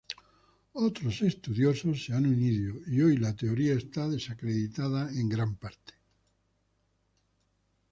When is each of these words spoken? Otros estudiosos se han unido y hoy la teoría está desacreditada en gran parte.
Otros 0.73 1.21
estudiosos 1.21 2.03
se 2.03 2.13
han 2.13 2.25
unido 2.25 2.73
y 2.87 3.01
hoy 3.01 3.17
la 3.17 3.35
teoría 3.35 3.75
está 3.75 4.09
desacreditada 4.09 5.11
en 5.11 5.29
gran 5.29 5.53
parte. 5.53 5.93